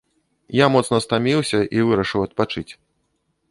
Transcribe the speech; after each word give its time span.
Я 0.59 0.65
моцна 0.75 0.99
стаміўся 1.05 1.59
і 1.79 1.85
вырашыў 1.91 2.27
адпачыць. 2.27 2.67